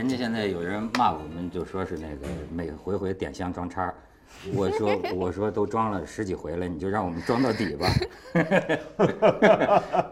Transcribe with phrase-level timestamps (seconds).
[0.00, 3.92] 哎，人家现在有人骂我们，就说是那个每回回点香装叉。
[4.54, 7.86] 我说我说都装了十几回了，你就让我们装到底吧。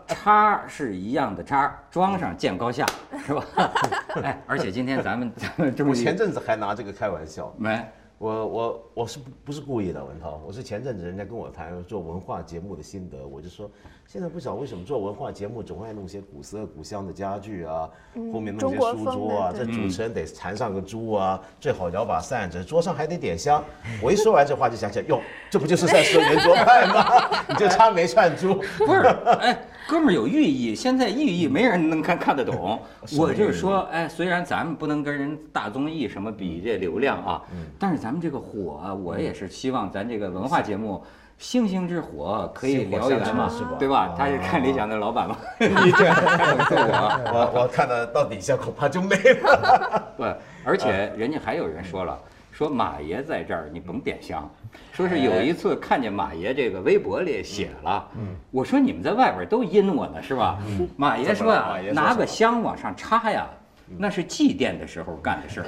[0.08, 2.84] 叉是一样的叉，装上见高下，
[3.26, 3.42] 是吧？
[4.22, 7.82] 哎，而且今天咱们咱们这么我前阵子还拿这个开玩笑，没
[8.18, 13.70] 我我我是不不是故意的，文涛，我是前阵子人家跟我谈做文化节目的心得，我就说
[14.08, 17.88] 现在不晓得为什么做文化节目总爱弄些古色古香的家具啊，
[18.32, 23.62] 后面弄些书桌啊，这主持人得缠上个猪啊，最好摇把扇子，桌上还得点香。
[24.02, 27.44] 我一说完这话就想起来，哟，这不就是在说圆桌派吗？
[27.48, 28.56] 你就差没串珠。
[28.78, 29.00] 不是，
[29.38, 32.78] 哎，哥们儿有寓意，现在寓意没人能看看得懂。
[33.16, 37.42] 我就是说，哎，虽然咱们不能跟人大综艺什么比这流量啊，
[37.78, 41.02] 但是咱们这个火啊，我也是希望咱这个文化节目。
[41.38, 44.12] 星星之火可以燎原嘛对吧？
[44.18, 47.30] 他是看理想的老板嘛， 你这样看我。
[47.32, 50.12] 我我看到到底下恐怕就没了。
[50.16, 50.24] 不，
[50.64, 52.18] 而且人家还有人说了，
[52.58, 54.50] 说马爷在这儿你甭点香，
[54.90, 60.58] 说是有一次看见马爷这个微博里写了，嗯我说你们在外边都阴我呢是吧？
[60.96, 63.46] 马爷说啊拿个香往上插呀。
[63.96, 65.66] 那是祭奠的时候干的事儿，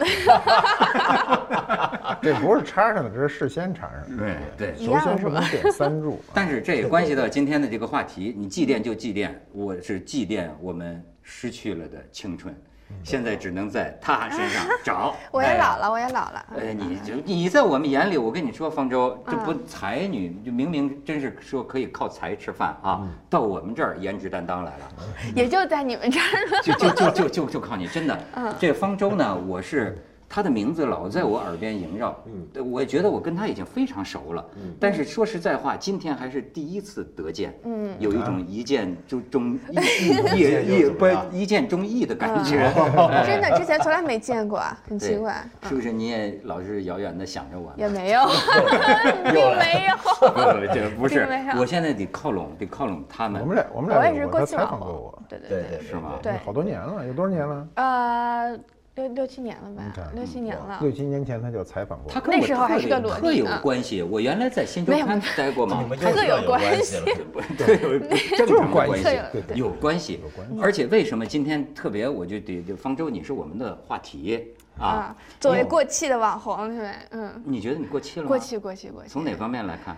[2.20, 4.16] 这不是插上的，这是事先插上的。
[4.18, 4.74] 对对。
[4.77, 12.55] 一首先是吧不能点三柱， 但是这也关系到今天的这个话题，你祭奠就祭奠，我是祭奠我们失去了的青春，
[13.02, 15.14] 现在只能在他身上 找。
[15.30, 16.46] 我也哎老了，我也老了。
[16.58, 24.89] 哎，你就你在我们眼里，我跟你说，方舟这不嗯才女，就明明真是说可以靠才吃饭啊，到我们这儿颜值担当来了，
[25.34, 26.62] 也就在你们这儿了。
[26.62, 28.18] 就就就就就就靠你，真的。
[28.34, 29.96] 嗯这方舟呢，我是
[30.33, 43.27] 他的名字老在我耳边萦绕，嗯，我觉得我跟他已经非常熟了，嗯，但是说实在话，今天还是第一次得见，嗯，有一种一见就中意意意不一见钟意的感觉，嗯。
[43.27, 45.35] 真的， 之前从来没见过，很奇怪，
[45.68, 45.91] 是不是？
[45.91, 47.74] 你也老是遥远的想着我呢？
[47.79, 48.20] 也没有，
[49.35, 49.97] 并没有。
[50.30, 51.27] 不，这不是。
[51.58, 53.42] 我现在得靠拢，得靠拢他们。
[53.42, 53.47] 我。
[53.47, 55.79] 们俩我们俩我也是过，去访过我，，对对对对。
[55.79, 56.12] 对是吗？
[56.23, 56.35] 对。
[56.45, 57.68] 好多年了，有多少年了？
[57.74, 58.57] 呃，
[58.96, 60.78] 六六七年了吧，六七年了。
[60.83, 62.12] 六七年前他就采访过我。
[62.12, 64.02] 他跟我那时候还是个特有特有关系。
[64.02, 64.92] 我原来在新周
[65.36, 66.96] 待过嘛你，们他各有关系。
[67.56, 67.98] 特有
[68.36, 70.20] 正常关系关系有，对对有关系。
[70.61, 76.92] 而且为什么今天特别，我就得就方舟，你是我们的话题啊啊。，作为过气的网红，是吧？
[77.12, 78.29] 嗯，你觉得你过气了吗？
[78.29, 79.08] 过气，过气，过气。
[79.08, 79.96] 从哪方面来看？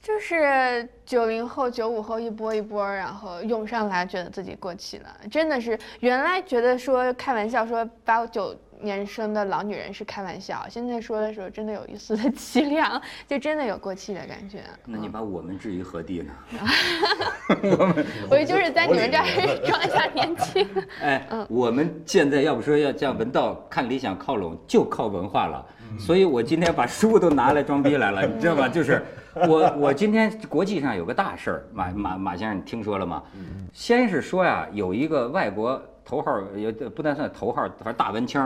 [0.00, 5.08] 就是九零后、九五后一波一波，然后涌上来，觉得自己过气了。
[5.30, 14.60] 真的是原来觉得说开玩笑说八九年生的老女人是开玩笑，现在说的时候真的有一丝的 凄凉，就真的有过气的感觉。
[14.86, 16.32] 那你把我们置于何地呢？
[18.30, 19.24] 我也就是在你们这儿
[19.66, 20.66] 装一下年轻。
[21.02, 25.66] 哎，嗯我们现在要不说要向文道看理想靠拢，就靠文化了。
[25.98, 28.68] 所以我今天把书都拿来装逼来了，你知道吧？
[28.68, 29.02] 就是
[29.46, 33.22] 我我今天国际上有个大事儿，马马马先生你听说了吗？
[33.72, 38.40] 先是说呀，有一个外国头号，也不单算头号，反正大文青，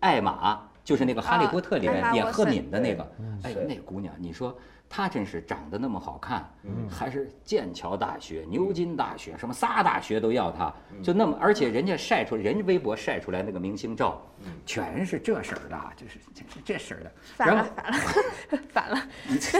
[0.00, 3.06] 艾玛，就是那个《哈利波特》里啊面演赫敏的那个，
[3.42, 4.56] 哎是，那姑娘，你说。
[4.88, 6.48] 她真是长得那么好看，
[6.90, 14.20] 还是剑桥大学、牛津大学，什么仨大学都要她，就那么，而且人家晒出人家微博晒出来那个明星照，
[14.64, 17.12] 全是这色儿的，就是这是这色儿的。
[17.34, 19.08] 反然后，了反了， 反了。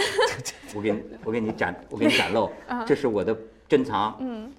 [0.75, 2.51] 我给你我给你展我给你展露，
[2.87, 3.37] 这是我的
[3.69, 4.17] 珍藏。
[4.21, 4.53] 嗯，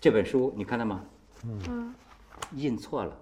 [0.00, 1.04] 这本书你看到吗？
[1.44, 1.94] 嗯，
[2.52, 3.16] 印错了。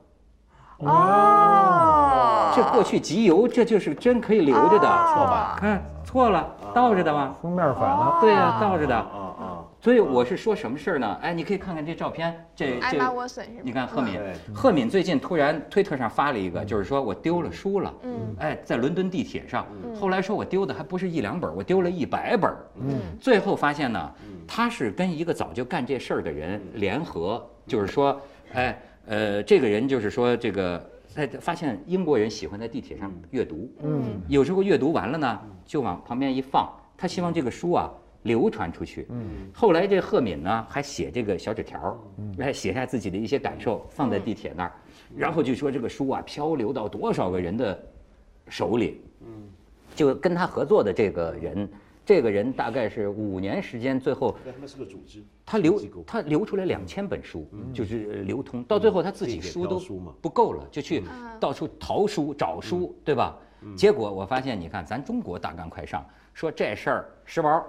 [0.86, 4.86] 哦，这过去集邮，这就是真可以留着的。
[4.86, 5.56] 错吧？
[5.58, 7.34] 看错了，倒着的吗？
[7.40, 8.96] 封面反了，对呀，倒着的。
[8.96, 9.64] 啊啊！
[9.80, 11.18] 所以我是说什么事儿呢？
[11.20, 13.60] 哎，你可以看看这照片，这这，沃森是吧？
[13.64, 18.12] 你看赫敏对，赫敏最近突然推特上发了一个，就是说我丢了书了，嗯。
[18.38, 19.66] 哎，在伦敦地铁上，
[20.00, 22.98] 后来说我丢的还不是一两本，我丢了一百本，嗯。
[23.20, 24.10] 最后发现呢，
[24.46, 28.18] 他是跟一个早就干这事儿的人联合，就是说，
[28.54, 30.90] 哎，呃，这个人就是说这个。
[31.14, 37.88] 在发现英国人喜欢在地铁上阅读，嗯，有时候阅读完了呢，就往旁边一放，他希望这个书啊
[38.24, 39.06] 流传出去。
[39.10, 41.96] 嗯，后来这赫敏呢还写这个小纸条，
[42.38, 44.72] 来写下自己的一些感受，放在地铁那儿，
[45.16, 47.80] 然后就说这个书啊漂流到多少个人的
[48.48, 49.00] 手里。
[49.20, 49.48] 嗯，
[49.94, 51.68] 就跟他合作的这个人，
[52.04, 59.80] 这个人大概是五年时间，最后，他们是个组织，他留他流出来两千本书，就是呃流通，到最后他自己书都
[60.20, 61.02] 不够了，就去
[61.40, 63.36] 到处淘书找书，对吧？
[63.74, 66.04] 结果我发现，你看咱中国大干快上，
[66.34, 67.62] 说这事儿时髦，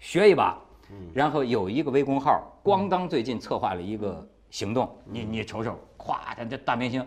[0.00, 0.60] 学一把，
[1.14, 7.06] 然后有一个微公号，咣当最近策划了一个行动，你你瞅瞅，咵，他这大明星。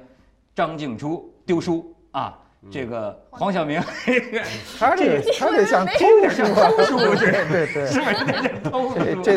[0.54, 2.38] 张静初丢书啊，
[2.70, 3.82] 这个黄晓明，
[4.78, 9.22] 他这个他这像 偷书啊，偷书对对对，是不是这是偷书？
[9.24, 9.34] 这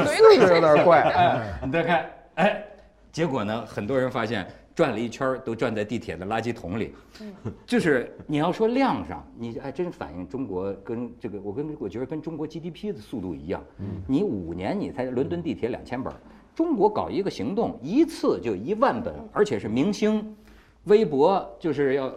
[0.55, 1.01] 有点怪。
[1.11, 2.65] 哎，你再看，哎，
[3.11, 6.95] 结果呢，很多人发现转了一圈儿都转在地铁的垃圾桶里，
[7.65, 13.65] 就是你要说量上，你还真反映中国跟这个，我跟我觉得跟中国 GDP 的速度一样，
[14.07, 16.13] 你五年你才伦敦地铁两千本，
[16.55, 20.37] 中国搞一个行动一次就一万本，而且是明星，
[20.85, 22.13] 微博就是要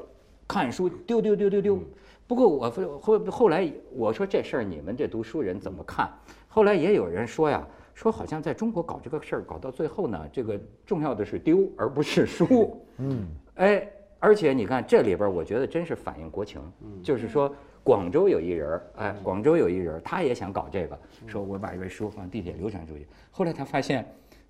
[0.47, 1.79] 看书丢丢丢丢丢。
[2.25, 6.09] 不过我后后来我说这事儿你们这读书人怎么看？
[6.47, 12.85] 后来也有人说呀，说好像在中国搞这个事儿搞到最后呢，这个重要的是丢而不是书。
[12.97, 13.87] 嗯，哎，
[14.19, 16.61] 而且你看这里边儿，我觉得真是反映国情，
[17.01, 17.53] 就是说
[17.83, 23.07] 广州有一人儿，哎，广州有一人儿，他也想搞这个，说我把一本书放地铁流传出去。
[23.31, 24.05] 后来他发现。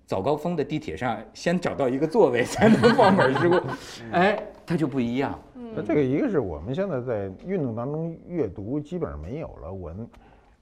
[0.08, 3.62] 早高峰的地铁上，先找到一个座位才能放本书，
[4.10, 5.38] 哎，他就不一样。
[5.78, 9.72] 那这个一个是我们现在在运动当中阅读基本上没有了。
[9.72, 9.92] 我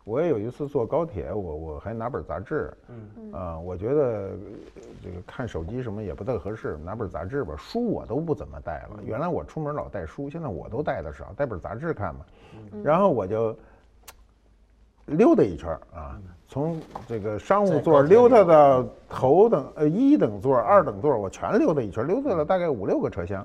[0.05, 4.31] 我也有一次坐高铁，我我还拿本杂志，嗯啊，我觉得呃
[5.03, 7.55] 这个看手机什么也不太合适，拿本杂志吧。
[7.57, 12.21] 书我都不怎么带了，原来我出门老带书，现在我都带的少，带本杂志看嘛。
[12.85, 13.57] 然后我就
[15.07, 23.45] 溜达一圈啊，从这个商务座溜达到头等呃一等座、二等座，我全溜达一圈，溜达了大概五六个车厢，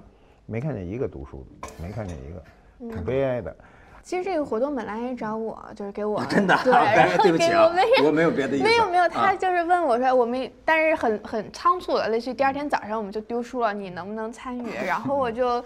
[0.51, 3.56] 没看见一个读书的，没看见一个，挺悲哀的。
[4.03, 8.65] 其实这个活动本来也找我，就是给我真的 啊，对，然后对不起我没有，我没有别的意思。
[8.65, 14.74] 没有没有，他啊就是问我说，我们但是很很仓促的，类似于第二天早上我们就丢书了，你能不能参与？
[14.86, 15.63] 然后我就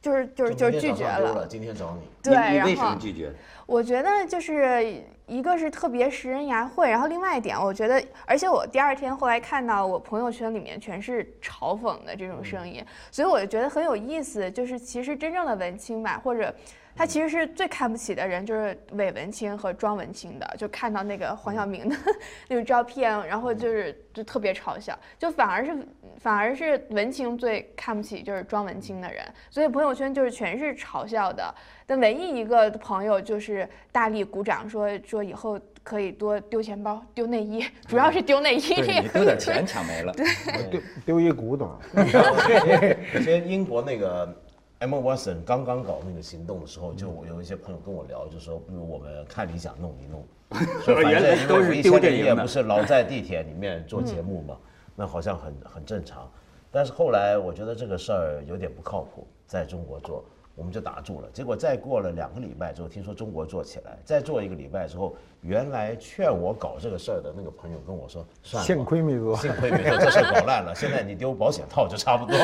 [0.00, 1.34] 就是就是就是拒绝了。
[1.34, 1.46] 了。
[1.46, 3.30] 今天找你，对，你你为什然后么拒绝？
[3.66, 5.02] 我觉得就是
[5.32, 14.50] 一个是特别食人牙慧，然后另外一点，我觉得，而且我第二天后来看到我朋友圈里面全是嘲讽的这种声音，所以我就觉得很有意思。
[14.50, 16.54] 就是其实真正的文青吧，或者
[16.94, 20.54] 他其实是最看不起的人，就是韦文清和庄文清的。
[20.58, 21.96] 就看到那个黄晓明的
[22.48, 25.76] 那个照片，然后就是就特别嘲笑，就反而是
[26.18, 31.54] 反而是文青最看不起就是庄文清的人，所以朋友圈就是全是嘲笑的。
[31.86, 38.60] 但唯一一个朋友就是大力鼓掌说说以后可以多丢钱包、丢内衣，主要是丢内衣，
[39.12, 40.14] 丢点钱抢没了。
[40.16, 41.76] 我丢丢一古董，
[43.12, 44.42] 首先英国那个
[44.82, 50.26] Emma Watson 刚刚搞那个行动的时候，就我有一些朋友跟我聊，就说不如我们看理想弄一弄。
[50.84, 54.58] 说反正都是丢因为一些人也不是老在地铁里面做节目嘛，
[54.96, 56.28] 那好像很很正常。
[56.70, 60.24] 但是后来我觉得这个事儿有点不靠谱，在中国做。
[60.54, 69.36] 我们就打住了，结果再过了两个礼拜之后，听说中国做起来，再做一个礼拜之后，原来劝我搞这个事儿的那个朋友跟我说，算了吧，幸亏没做。
[69.38, 72.36] 幸亏没做，这事儿搞烂了，现在你丢保险套就差不多。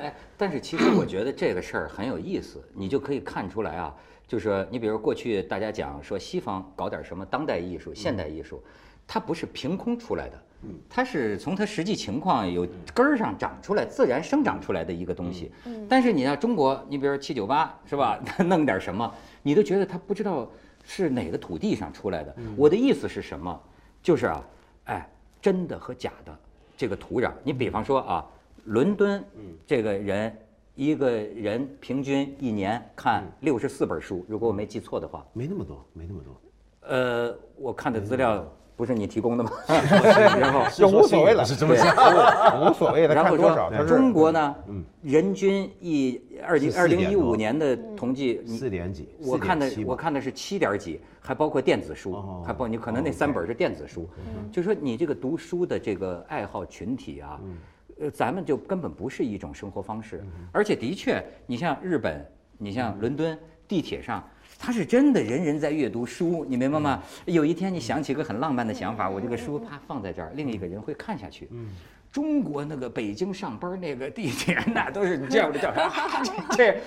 [0.00, 3.94] 哎，但是其实我觉得这个事儿很有意思，你就可以看出来啊，
[4.26, 8.60] 就是你比如过去大家讲说西方搞点什么当代艺术、现代艺术，
[9.06, 10.42] 它不是凭空出来的，
[10.88, 15.50] 它是从它实际情况有根儿上长出来、自然生长出来的一个东西。
[15.88, 20.50] 但是你像中国，你比如说七九八是吧， 弄点什么，你都觉得它不知道
[20.84, 22.34] 是哪个土地上出来的。
[22.56, 23.60] 我的意思是什么？
[24.02, 24.44] 就是啊，
[24.84, 25.08] 哎，
[25.40, 26.36] 真的和假的
[26.76, 28.26] 这个土壤，你比方说啊，
[28.64, 29.24] 伦敦，
[29.66, 30.36] 这个人
[30.74, 36.40] 一个人平均一年看六十四本书，如果我没记错的话，没那么多，没那么多。
[36.88, 38.46] 呃，我看的资料
[38.78, 39.50] 不是你提供的吗？
[40.38, 41.92] 然后就无所谓了，是这么想。
[42.62, 44.54] 无所谓的，然后说中国呢，
[45.02, 49.08] 人均一二零是4二零一五年的统计，四点几？
[49.18, 54.08] 我看的我看的是七点几，还包括电子书哦，还包括你可能那三本是电子书，
[54.52, 57.40] 就说你这个读书的这个爱好群体啊，
[58.00, 62.24] 呃，咱们就根本不是一种生活方式，而且的确，你像日本，
[62.56, 64.22] 你像伦敦地铁上。
[64.58, 67.02] 他是真的人人在阅读书，你明白吗？
[67.26, 71.48] 有一天你想起个很浪漫的想法，我这个书啪放在这儿，另一个人会看下去。
[71.52, 71.68] 嗯
[72.10, 76.22] 中国那个北京上班那个地铁，那都是你 这样的叫啥？
[76.56, 76.80] 这这，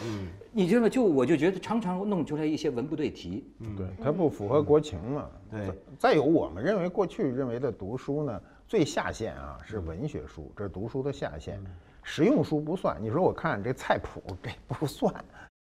[0.51, 0.90] 你知道吗？
[0.90, 3.46] 就我就觉得常常弄出来一些文不对题。
[3.78, 5.30] 对，它不符合国情嘛。
[5.51, 11.60] 对再再有，我们认为过去认为的读书呢，最下限啊是文学书，这是读书的下限，
[12.01, 12.98] 实用书不算。
[13.00, 15.13] 你说我看这菜谱，这不算。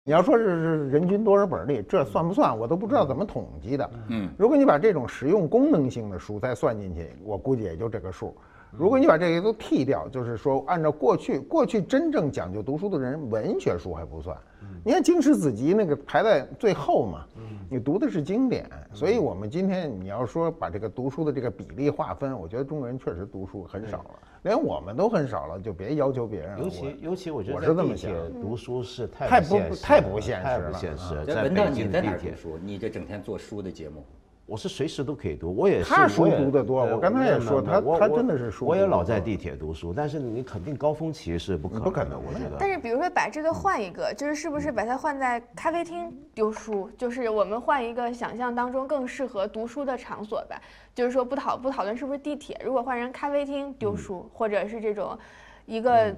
[0.08, 2.56] 你要说这是人均多少本儿里，这算不算？
[2.56, 3.90] 我都不知道怎么统计的。
[4.06, 8.32] 嗯，如果你把这种实用功能性的书再算进去，我估计也就这个数。
[8.70, 14.36] 如果你把这些都剔掉，就是说按照过去过去真正讲究读书的人，文学书还不算。
[14.84, 17.24] 你看经史子集那个排在最后嘛，
[17.68, 24.10] 你读的是经典，所以我们今天你要说把这个读书的这个比例划分，我觉得中国人确实读书很少了。
[24.46, 26.58] 连我们都很少了，就别要求别人了。
[26.60, 31.26] 尤其尤其我觉得这么想铁读书是太太不不现实太不了太现实了不现实了。
[31.26, 32.58] 在北文道你在京的地铁，哪儿读书？
[32.62, 34.06] 你这整天做书的节目，
[34.46, 35.92] 我是随时都可以读，我也是。
[35.92, 42.56] 他书我读的多我刚才也说他他真的是书我也老在地铁读书，但是你肯定高峰期是不可不可能的，我觉得。
[42.56, 46.88] 但是比如说把这个换一个，就是是不是把它换在咖啡厅丢书？
[46.96, 50.60] 就是我们换一个想象当中更适合读书的场所吧。
[50.94, 55.18] 就是说不讨不讨论是不是地铁，如果换成咖啡厅丢书，或者是这种
[55.66, 56.14] 一个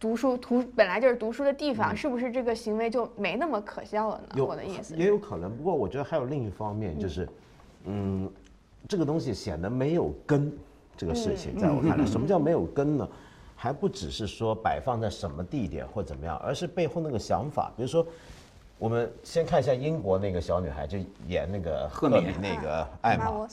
[0.00, 4.44] 读书图本来就是读书的地方，是不是这个行为就没那么可笑了呢？
[4.44, 7.28] 我的意思也有可能，不过我觉得还有另一方面，就是，嗯，
[8.88, 10.52] 这个东西显得没有根，
[10.96, 13.08] 这个事情在我看来，什么叫没有根呢？
[13.56, 17.72] 还不只是说摆放在什么地点或怎么样，而是背后那个想法。
[17.76, 18.06] 比如说，
[18.78, 20.98] 我们先看一下英国那个小女孩，就
[21.28, 23.48] 演那个赫敏那个艾玛，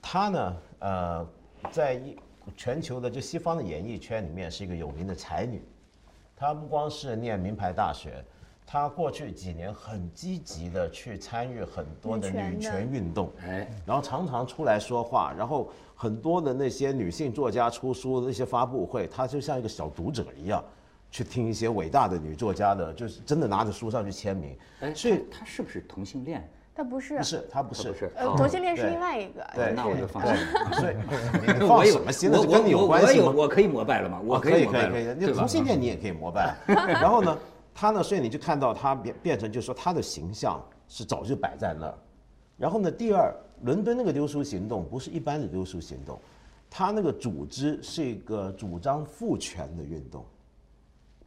[0.00, 1.26] 她呢，呃，
[1.70, 2.16] 在一
[2.56, 5.62] 全球的就西方的演艺圈里面是一个有名的才女。
[6.34, 8.24] 她不光是念名牌大学，
[8.66, 20.64] 她过去几年很积极的去参与很多的女女权运动，哎，然后常常出来说话，然后很多的那些女性作家出书的那些发布会，她就像一个小读者一样，
[21.10, 24.56] 去听一些伟大的女作家的，就是真的拿着书上去签名。
[24.80, 26.48] 哎，所以他他是不是同性恋？
[26.74, 29.46] 她不是不，是，她不是，不是，呃，哦同性恋是另外一个。
[29.54, 30.94] 对那我就放心了，所以
[31.60, 32.38] 你放什么心呢？
[32.40, 33.32] 我这跟你有我我有关系吗？
[33.36, 34.18] 我可以膜拜了吗？
[34.24, 36.56] 我哦可以膜拜了可以可以，那同性恋你也可以膜拜。
[36.66, 37.38] 然后呢，
[37.74, 41.94] 他呢，所以你就看到他变变成，就是说他的形象是早就摆在那儿。
[42.56, 46.18] 然后呢，第二，伦敦那个丢书行动不是一般的丢书行动，
[46.70, 50.24] 他那个组织是一个主张父权的运动。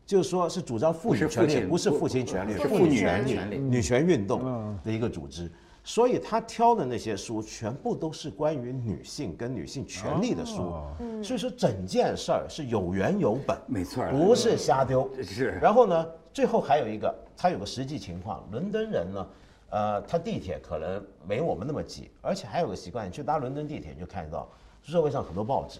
[0.05, 5.51] 就是说，是主张妇女权利，不是父亲权利，是是妇女权权利女权运动的一个组织。
[5.83, 10.61] 所以他挑的那些书，全部都是关于女性跟女性权利的书。
[10.61, 10.91] 哦
[11.23, 15.09] 所以说，整件事儿是有缘有本，没错不是瞎丢。
[15.23, 19.27] 是然后呢，最后还有一个，它有个实际情况，伦敦人呢，
[19.69, 24.45] 呃，他地铁可能没我们那么挤，而且还有个习惯，你去搭伦敦地铁你就看到
[24.83, 25.79] 座位上很多报纸，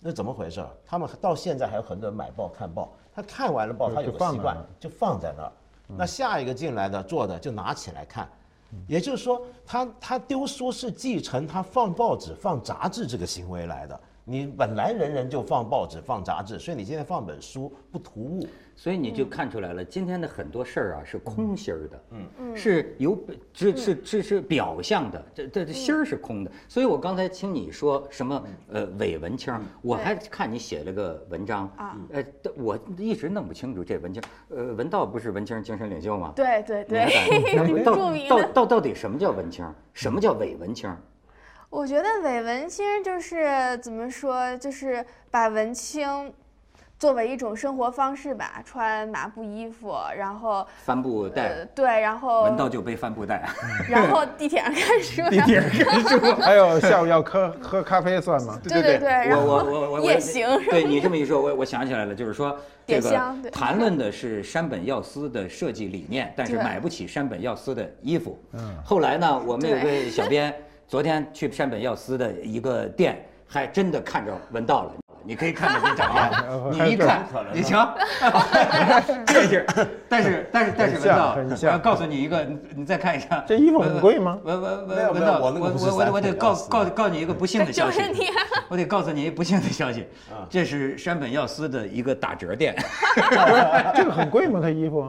[0.00, 0.70] 那怎么回事儿？
[0.86, 5.52] 他们到现在还有很多人买报看报，他看完了报，他有个习惯就放在那儿，
[5.88, 8.26] 那下一个进来的坐的就拿起来看。
[8.88, 14.00] 也就是说，他他丢书是继承他放报纸、放杂志这个行为来的。
[14.24, 18.46] 你本来人人就放报纸、放杂志，所以你今天放本书不突兀。
[18.74, 23.16] 所以你就看出来了，今天的很多事儿啊是空心儿的，嗯，是有
[23.52, 26.50] 是是是是表象的，这这这心儿是空的。
[26.68, 32.24] 所以我刚才听你说什么呃伪文青，我还看你写了个文章啊，呃，
[32.56, 36.32] 我一直弄不清楚这文青，呃，文道不是文青精神领袖吗？
[36.34, 37.94] 对对对，敢 到。
[38.28, 39.64] 到到到底什么叫文青？
[39.92, 40.90] 什么叫伪文青？
[41.70, 46.32] 我觉得伪文青就是怎么说，就是把文青
[47.02, 53.42] 作为一种生活方式吧，穿麻布衣服，然后帆布呃袋，对，然后闻道就背帆布袋，
[53.90, 56.40] 然后地铁上看书，地铁上看书。
[56.40, 58.56] 还有下午要喝喝咖啡算吗？
[58.62, 62.56] 对对对然我后我我我也行是吧对你这么一说，我我想起来了，就是说
[62.86, 68.38] 这点香对个谈论的是山本耀司的设计理念，但是买不起山本耀司的衣服。
[68.52, 70.54] 嗯，后来呢，我们有个小编
[70.86, 74.92] 昨天去山本耀司的一个店，还真的看着闻到了。
[75.24, 77.94] 你可以看着这照片，你一看，你瞧，
[79.26, 79.66] 这是，
[80.08, 84.38] 但是但是但是文道，我要告诉你一个，你你再看一下，这衣服很贵吗？
[84.42, 87.98] 文文文文道，我我我我得告告告诉你一个不幸的消息。
[87.98, 88.34] 就是你啊，
[88.68, 90.06] 我得告诉你不幸的消息，
[90.50, 92.74] 这是山本耀司的一个打折店。
[93.94, 94.60] 这个很贵吗？
[94.62, 95.08] 他衣服？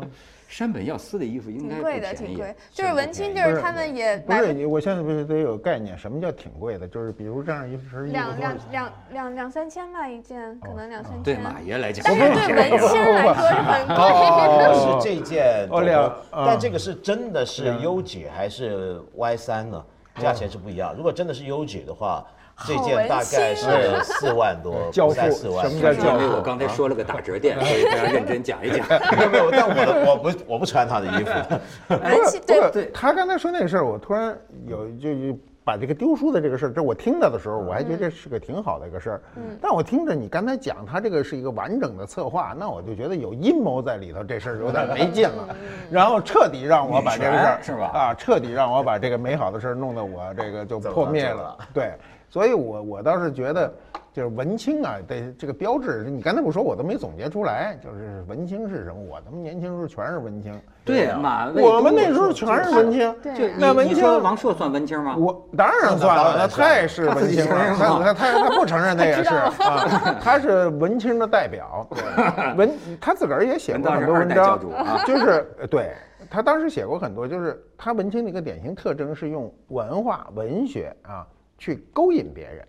[0.54, 2.56] 山本耀司的衣服应该挺贵的，挺贵。
[2.70, 6.88] 就是文青，就是他们也买不是，你我现在不是得有概念，什么叫挺贵的？
[6.88, 11.24] 就是比如这样一身衣服两两两两两三千吧一件，可能两三千。
[11.24, 13.96] 对马爷来讲，但是对文青来说是很贵。
[13.96, 15.68] 哦是这件
[16.32, 19.84] 但这个是真的是 U 几还是 Y 三呢？
[20.22, 20.94] 价钱是不一样。
[20.96, 22.24] 如果真的是 U 几的话，
[22.68, 25.70] 这件大概是四万多， 教父不在四万。
[25.70, 28.88] 什么叫教父因为我刚才说了个打折店， 所以非常认真讲一讲。
[29.18, 31.32] 没 有没有，但我的我不我不穿他的衣服。
[31.88, 39.22] 不是不对是他刚才说那个事儿，我突然有就就把这个丢书的这个事儿，这我听到的时候，我还觉得这是个挺好的一个事儿。
[39.38, 45.56] 嗯，但我听着你刚才讲，他这个是一个完整的策划，那我就觉得有阴谋在里头，这事儿有点没劲了。
[45.90, 51.58] 然后彻底让我把这个事儿是吧啊，彻底让我把这个美好的事儿弄得我这个就破灭了。
[51.74, 51.94] 对。
[52.34, 53.72] 所以我我倒是觉得，
[54.12, 58.96] 就是文青啊这这个标志，你刚才不说，我都没总结出来，就是文青是什么？
[59.08, 63.16] 我他妈年轻时候全是文青，对，马未我们那时候全是文青。
[63.60, 65.16] 那文青王朔算文青吗？
[65.16, 67.56] 我当然算了，那太是文青了。
[67.78, 71.88] 他他他他他不承认，他也是啊，他是文青的代表。
[72.58, 74.60] 文他自个儿也写过很多文章
[75.06, 75.94] 就是呃对
[76.32, 81.28] 他当时写过很多，就是他文青的一个典型特征是用文化文学啊
[81.64, 82.68] 去勾引别人。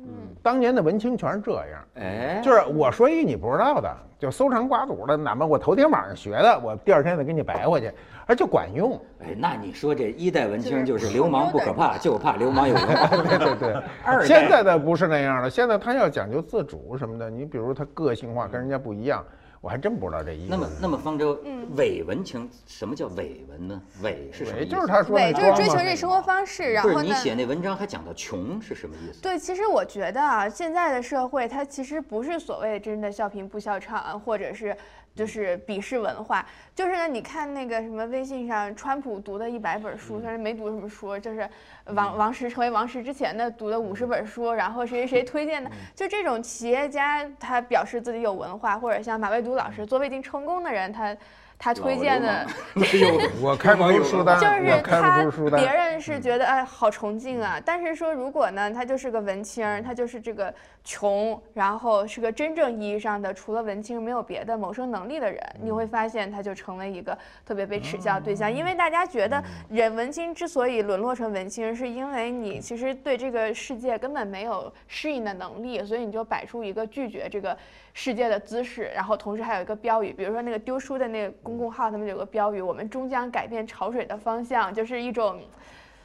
[0.00, 0.06] 嗯，
[0.42, 1.84] 当年的文青全是这样。
[1.94, 7.90] 哎，就是我说一你不知道的，就搜肠刮肚的，哪怕我头天晚上学的，我第二天再给你白回去，
[8.26, 9.00] 而且管用。
[9.20, 13.16] 哎，那你说这一代文青就是流氓不可怕，就怕流氓有 文化。
[13.16, 19.24] 对对对，二代现在的不是那样了，现在他要讲究自主什么的，你比如他个性化跟人家不一样，
[19.64, 20.50] 我还真不知道这意思。
[20.50, 21.40] 那么，那么方舟，
[21.74, 23.80] 伪文情，什么叫伪文呢？
[24.02, 24.70] 伪是什么意思？
[24.70, 27.02] 就是他说伪就是追求这生活方式，然后呢？
[27.02, 29.22] 你写那文章还讲到穷是什么意思？
[29.22, 34.76] 对，其实我觉得啊，现在的社会它其实不是所谓真的笑贫不笑娼，或者是
[35.14, 36.44] 就是鄙视文化，
[36.74, 41.48] 就是呢，你看那个什么微信上，川普读的一百本书，虽然没读什么书，就是
[41.86, 51.16] 王王石成为王石之前的读的五十本书，然后谁谁谁推荐的，就这种企业家他表示自己有文化，或者像马未都老师作为已经成功的人，他
[51.64, 52.46] 他推荐的。
[53.40, 55.58] 我开不出书单，就是他不出书单。
[55.58, 60.52] 别人是觉得哎好崇敬啊，但是说如果呢，他就是个文青，他就是这个
[60.84, 67.16] 穷，然后是个真正意义上的除了文青没有别的谋生能力的人，你会发现他就成为一个
[67.46, 77.56] 特别被耻笑的对象，因为大家觉得人文青之所以沦落成文青，是因为你其实对这个世界根本没有适应的能力，所以你就摆出一个拒绝这个
[77.94, 85.38] 世界的姿势，然后同时还有一个标语，比如说那个丢书的那个公共号，他们有个标语，我们终将改变潮水的方向，就是一种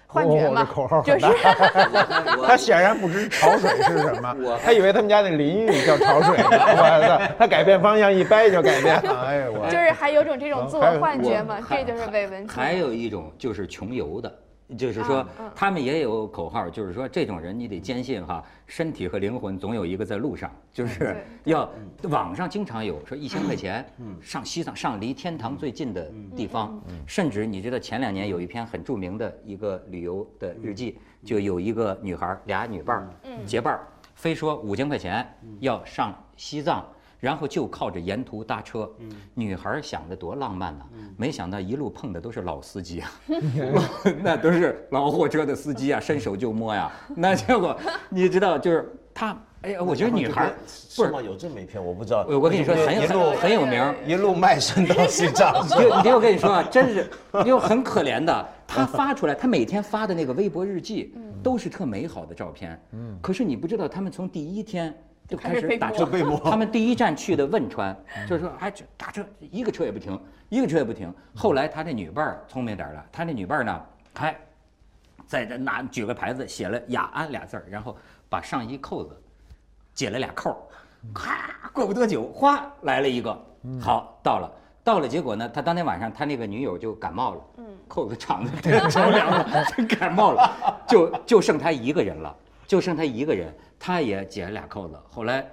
[0.07, 1.25] 幻觉嘛，哦口号就是
[2.47, 6.47] 他显然不知潮水是什么我，他以为他们家那淋浴叫潮水呢。
[6.51, 9.21] 我操，他改变方向一掰就改变了。
[9.21, 12.55] 哎呦，我就是还有种这种自我幻觉嘛，这就是伪文清。
[12.55, 14.33] 还有一种就是穷游的，
[14.77, 21.69] 就是说他们也有口号，就是说这种人你得坚信哈，身体和灵魂总有一个在路上，就是要
[22.03, 23.85] 网上经常有说一千块钱
[24.21, 33.09] 上西藏，上离天堂最近的地方，甚至你知道前两年有一篇很著名的一个旅游的日记，就有一个女孩俩女伴儿
[33.45, 35.27] 结伴儿，非说五千块钱
[35.59, 36.85] 要上西藏。
[37.19, 38.89] 然后就靠着沿途搭车，
[39.33, 40.85] 女孩想的多浪漫呐、
[41.17, 43.11] 没想到一路碰的都是老司机啊，
[44.23, 46.91] 那都是老货车的司机啊，伸手就摸呀。
[47.15, 47.77] 那结果
[48.09, 50.55] 你知道，就是他，哎呀，我觉得女孩儿
[50.95, 51.25] 不是？
[51.25, 52.25] 有这么一篇我不知道。
[52.29, 55.53] 我我跟你说很一路很很有名，一路卖身到西藏。
[55.77, 57.09] 你你听我跟你说啊，真是
[57.45, 58.47] 又很可怜的。
[58.65, 62.79] 他发出来，他每天发的那个微博日记，都是特美好的照片。
[62.93, 64.95] 嗯，可是你不知道，他们从第一天
[65.29, 67.95] 就开开始打车被摸他们第一站去的汶川，
[68.27, 71.13] 就是说，哎，这打车一个车也不停，一个车也不停。
[71.35, 73.81] 后来他这女伴儿聪明点儿了，他那女伴儿呢，
[74.15, 74.35] 还
[75.27, 77.95] 在这拿举个牌子写了“雅安”俩字儿，然后
[78.27, 79.15] 把上衣扣子
[79.93, 80.57] 解了俩扣儿，
[81.13, 83.45] 咔，过不多久，哗来了一个，
[83.79, 84.51] 好到了。
[84.81, 85.47] 到了，结果呢？
[85.49, 92.35] 他当天晚上，他那个女友就感冒了，嗯扣子敞的太着凉了，就感冒了，就就剩他一个人了，
[92.69, 94.95] 就剩他一个人，他也解了俩扣子。
[95.09, 95.43] 后来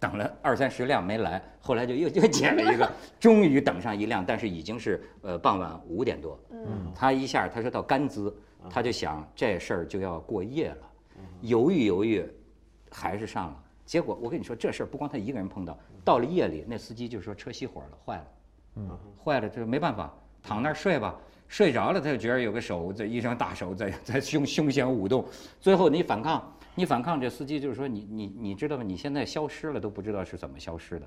[0.00, 6.40] 等了二三十辆没来，后来就又又解了一个， 终于等上一辆，但是已经是呃傍晚五点多。
[6.50, 8.32] 嗯，他一下他说到甘孜，
[8.70, 10.90] 他就想这事儿就要过夜了，
[11.42, 12.26] 犹豫犹豫，
[12.90, 13.62] 还是上了。
[13.84, 18.24] 结果我跟你说，这事儿不光他一个人碰到，到了夜里，那司机就说车熄火了，坏了。
[18.76, 20.10] 嗯，坏了，这没办法，
[20.42, 21.14] 躺那儿睡吧。
[21.48, 25.22] 睡着了，他就觉得有个手在一双大手在在胸胸前舞动。
[25.60, 28.82] 最后你反抗，你反抗，这司机就是说你你你知道吗？
[28.82, 31.06] 你现在消失了都不知道是怎么消失的，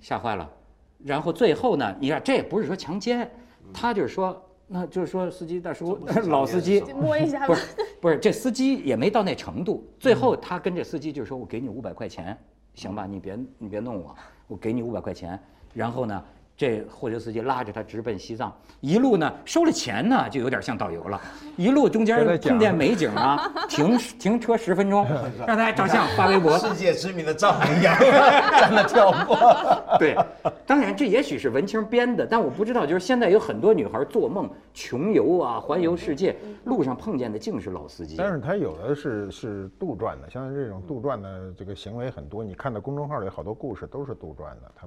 [0.00, 0.50] 吓坏了。
[1.04, 3.30] 然后最后呢，你看这也不是说强奸，
[3.72, 7.66] 他就是说，那就是说司机大叔 老司机摸一下不是
[8.00, 9.86] 不是，这司机也没到那程度。
[10.00, 12.36] 最后他跟这司机就是说：“我给你五百块钱，
[12.74, 13.06] 行吧？
[13.06, 14.16] 你别你别弄我，
[14.48, 15.38] 我给你五百块钱。”
[15.72, 16.24] 然后呢，
[16.56, 21.20] 这货车司机拉着他直奔西藏，一路呢收了钱呢，就有点像导游了。
[21.56, 25.06] 一路中间碰见美景啊，停停车十分钟，
[25.46, 26.58] 让大家照相发微博。
[26.58, 29.36] 世界知名的丈母娘在那跳过。
[29.98, 30.16] 对，
[30.66, 38.16] 当然这也许是文青编的，但我不知道，就是现在有很多女孩做梦穷游啊，环游世界，路上碰见的竟是老司机。
[38.16, 42.42] 但是他有的是是杜撰的，像这种杜撰的这个行为很多。
[42.42, 44.72] 你看到公众号里好多故事都是杜撰的。
[44.74, 44.86] 他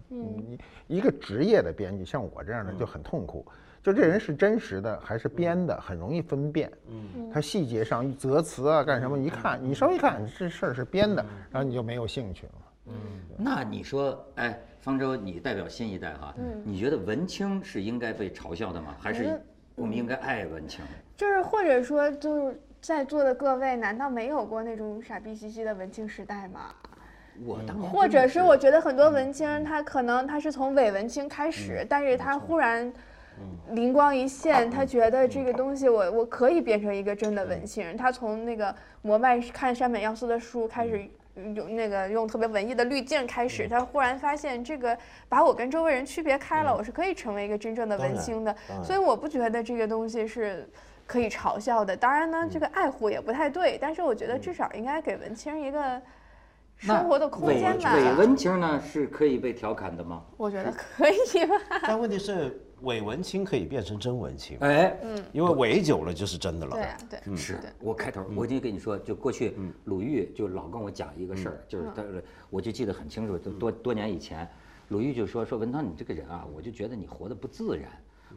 [0.87, 3.45] 一一个职业业的编剧，像我这样的就很痛苦。
[3.81, 6.71] 就这人是真实的还是编的，很容易分辨。
[6.87, 12.53] 嗯，他细节上择词啊干什么，一看你稍微一看这事儿是编的，然后你就没有兴趣了。
[12.87, 12.93] 嗯，
[13.37, 18.95] 那你说，哎，方舟，你代表新一代哈，你觉得文青是应该被嘲笑的吗？
[18.99, 19.39] 还是
[19.75, 20.83] 我们应该爱文青？
[21.15, 26.75] 就是或者说，就是在座的各位，难道没有过那种傻逼兮兮的文青时代吗？
[27.45, 32.91] 我当或者是我觉得很多文青，他可能他是从伪文青开始，但是他忽然。
[33.69, 37.95] 灵光一现，他觉得这个东西我我可以变成一个真的文青人。
[37.95, 41.07] 他从那个膜拜看山本耀司的书开始，
[41.55, 44.97] 用那个用特别文艺的滤镜开始，他忽然发现这个
[45.29, 48.53] 把我跟周围人区别开了，我是可以成为一个真正的文青的。
[48.83, 50.67] 所以我不觉得这个东西是
[51.07, 51.95] 可以嘲笑的。
[51.95, 56.01] 当然呢，这个爱护也不太对，但是我觉得至少应该给文青一个
[56.79, 57.93] 生活的空间吧。
[57.95, 60.23] 伪文青呢是可以被调侃的吗？
[60.37, 61.55] 我觉得可以吧。
[61.85, 62.65] 但问题是。
[62.83, 66.71] 伪文青可以变成真文青，哎，嗯，因为伪久了就是真的了。
[66.71, 72.01] 对啊，对，是我开头我就跟你说，就过去鲁豫就老跟我讲一个事儿，就是他，
[72.49, 74.47] 我就记得很清楚，多多年以前，
[74.87, 77.89] 鲁豫就说说文涛你这个人啊，我就觉得你活得不自然。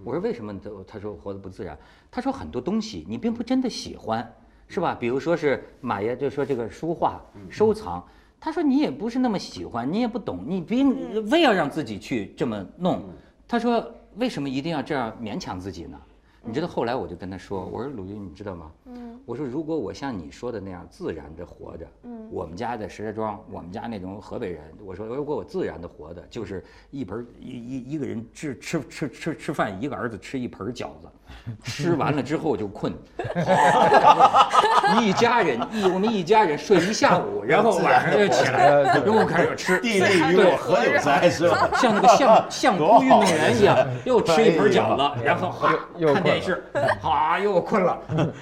[0.03, 0.53] 我说为什么？
[0.59, 1.79] 他他说活得不自然。
[2.11, 4.29] 他说很多东西你并不真的喜欢，
[4.67, 4.93] 是吧？
[4.99, 8.05] 比如说是马爷就说这个书画收藏，
[8.43, 10.85] 他说你也不是那么喜欢，你也不懂，你别
[11.31, 13.05] 非要让自己去这么弄。
[13.47, 13.89] 他说。
[14.17, 15.99] 为什么一定要这样勉强自己呢？
[16.45, 18.71] 你知道后来我就跟他说：“我说鲁豫，你知道吗？
[18.85, 31.09] 嗯，我说如果我像你说的那样自然的活着，嗯，我们家在石家庄，我们家那种河北人，我说如果我自然的活着，就是一盆一一一个人吃吃吃吃吃饭，一个儿子吃一盆饺子。”
[31.65, 32.93] 吃完了之后就困，
[35.01, 39.79] 一家人一我们一家人睡一下午， 然后晚上就起来，又开始吃。
[39.81, 41.29] 地利与我何有哉？
[41.31, 41.69] 是吧？
[41.77, 45.75] 像那个相相扑运动员一样，又吃一盆饺子，然后哈
[46.13, 46.63] 看电视，
[47.01, 47.99] 哈又困了。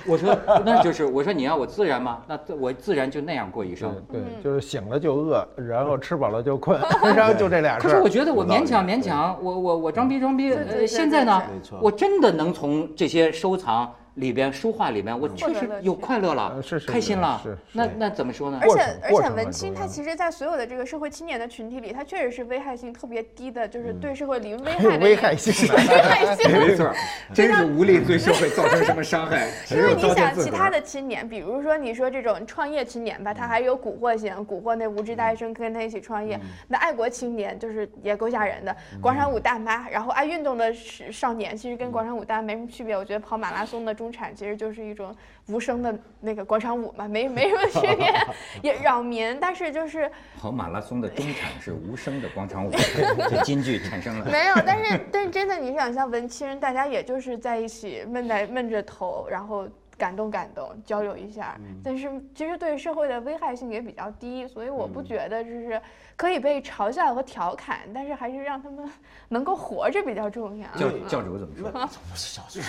[0.06, 2.18] 我说那就是我说你要我自然吗？
[2.26, 3.94] 那我自然就那样过一生。
[4.10, 6.78] 对，就是醒了就饿，然后吃饱了就困，
[7.14, 10.52] 然后就这俩事可是我觉得我勉强勉强，我我我装逼装逼。
[10.52, 11.42] 呃，现在呢，
[11.80, 12.79] 我真的能从。
[12.96, 13.94] 这些收藏。
[14.20, 17.40] 里边书画里边，我确实有快乐了，是开心了。
[17.42, 18.58] 是那那怎么说呢？
[18.62, 24.98] 而且而且文青他其实，在所有的这个社会青年的群体里，他确实是危害性特别低的，就是对社会零危害。
[25.00, 26.92] 危害性，危害性，没错，
[27.34, 29.48] 真是无力对社会造成什么伤害。
[29.72, 36.38] 因为你想，其他的青年，比如说你说这种创业青年吧，他还有蛊惑性，蛊惑那无知大学生跟他一起创业。
[36.68, 42.94] 那爱国青年就是也够吓人的，广场舞大妈，然后爱运动的少年，其实跟广场舞大妈没什么区别。
[42.96, 44.80] 我觉得跑马拉松的中产其实就是。
[44.90, 45.14] 一种
[45.46, 48.12] 无声的那个广场舞嘛，没没什么区别，
[48.60, 49.38] 也扰民。
[49.40, 52.70] 但是就是跑马拉松的中产是无声的广场舞，
[53.30, 54.24] 这金句产生了。
[54.24, 61.56] 没有，但是但是真的，你想像文青，大家也就是在一起闷在闷着头，然后感动感动，交流一下。
[61.84, 65.80] 但是其实对社会的危害性也比较低，所以我不觉得就是
[66.16, 68.90] 可以被嘲笑和调侃，但是还是让他们
[69.28, 70.66] 能够活着比较重要。
[70.76, 71.70] 教教主怎么说？
[71.70, 72.60] 教主。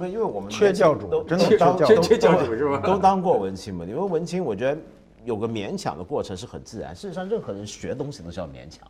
[0.00, 2.78] 没，因为我们缺教主，都真的当缺缺教主是吧？
[2.78, 3.84] 都当过文青嘛。
[3.84, 4.80] 因为文青，我觉得
[5.26, 6.96] 有个勉强的过程是很自然。
[6.96, 8.88] 事实上，任何人学东西都是要勉强。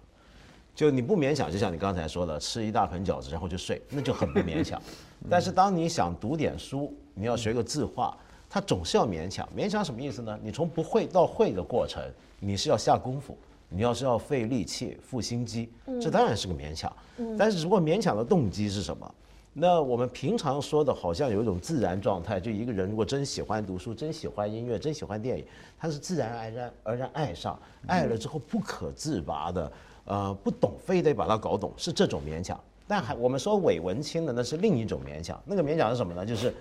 [0.73, 4.81] 就你不勉强，就像你刚才说的，吃一大盆饺子然后就睡，那就很不勉强。
[5.29, 8.17] 但是当你想读点书，你要学个字画，
[8.49, 9.47] 它总是要勉强。
[9.55, 10.39] 勉强什么意思呢？
[10.41, 12.01] 你从不会到会的过程，
[12.39, 13.37] 你是要下功夫，
[13.69, 15.69] 你要是要费力气、付心机，
[16.01, 16.91] 这当然是个勉强。
[17.37, 19.15] 但是如果勉强的动机是什么？
[19.53, 25.45] 那我们平常说的，好像有一种自然状态，就一个人如果真喜欢读书，真喜欢音乐，真喜欢电影，
[25.77, 29.73] 他是自然而然而然爱上，爱了之后不可自拔的，
[30.05, 32.59] 呃，不懂非得把它搞懂，是这种勉强。
[32.87, 35.41] 但还我们说伪文青的，那是另一种勉强。
[35.45, 36.25] 那个勉强是什么呢？
[36.25, 36.55] 就是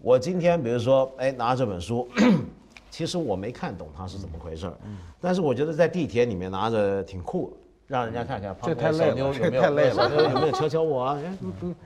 [0.00, 2.08] 我今天比如说，哎，拿这本书，
[2.90, 4.74] 其实我没看懂它是怎么回事儿，
[5.20, 7.56] 但是我觉得在地铁里面拿着挺酷。
[7.92, 11.18] 让人家看看，这太累了，这太累了，有没有瞧瞧我啊？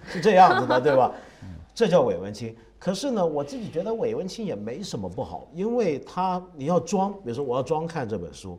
[0.06, 1.10] 是这样子的，对吧？
[1.74, 2.54] 这叫伪文青。
[2.78, 8.56] 可是呢，我自己觉得伪文青也没什么不好，因为他你要装，比如说我要装看这本书，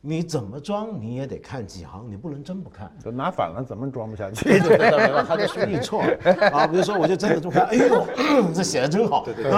[0.00, 2.90] 你怎么装你也得看几行，你不能真不看。
[3.12, 4.58] 拿反了怎么装不下去？
[4.58, 6.00] 对对对，他的书印错
[6.50, 6.66] 啊。
[6.66, 8.06] 比如说我就真的这么看，哎呦，
[8.56, 9.52] 这写的真好，对对，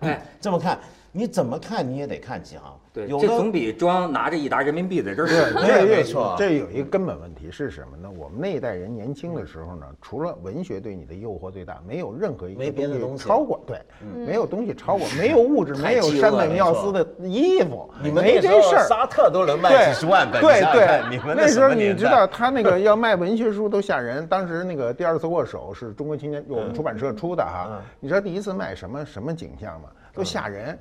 [0.00, 0.78] 哎， 这么看。
[1.14, 2.64] 你怎么看你也得看几行。
[2.92, 8.10] 对，这总比装拿着一沓人民币在这儿对， 没错这有一个根本问题是什么呢？
[8.18, 13.80] 我们那一代人年轻的时候呢，除了文学对你的诱惑最大，没有任何一没别的个东西超过，对，
[14.26, 18.86] 没有东西超过，没有物质，没有山本耀司的衣服， 你们没这事儿。
[18.86, 24.26] 沙特都能卖几十万本，对你想想看你对，们那时候你知道他那个要卖文学书都吓人。
[24.26, 29.88] 当时那个《第二次握手》是中国青年我们出版社出的哈，你知道第一次卖什么什么景象吗？
[30.12, 30.78] 都吓人。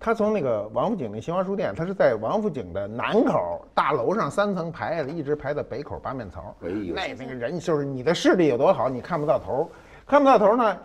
[0.00, 6.54] 他从那个王府井那新华书店，他是在王府井的南口大楼上三层排的，一直排到北口八面槽。
[6.62, 9.66] 哎呦那那个人就是你的视力有多好，你看不到头儿，
[10.06, 10.76] 看不到头儿呢。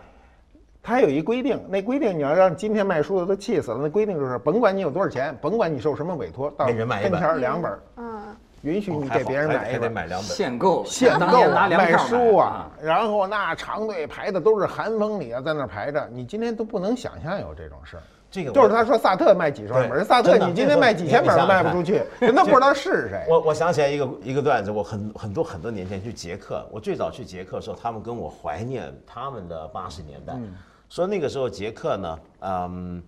[0.86, 3.78] 他有一规定，那规定你要让今天卖书的都气死了。
[3.80, 9.80] 那规定就是，甭管你有多少钱，甭管你受什么委托，到每人买一本跟前儿两本儿，嗯，允许你给别人还还买一本。
[9.80, 10.28] 得买两本。
[10.28, 18.02] 限购，限购当年拿粮卖书啊，然后那长队排的都是寒风里啊，在那儿排着，你今天都不能想象有这种事儿。
[18.34, 23.24] 这个就是他说萨特卖几十万本，人萨特你今天卖几千本都卖不出去，人都不知道是谁。
[23.28, 30.36] 我我想起来一个一个段子，我很很多很多年前去捷克，我最早去捷克的时候，他们跟我怀念他们的八十年代，
[30.88, 33.00] 说那个时候捷克呢，嗯，